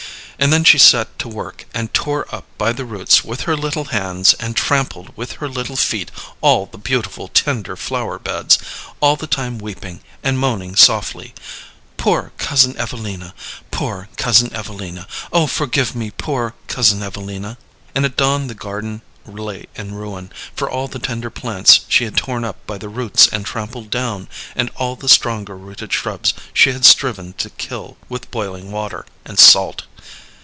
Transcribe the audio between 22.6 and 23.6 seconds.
by the roots and